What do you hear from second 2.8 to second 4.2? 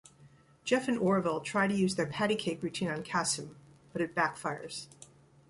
on Kasim, but it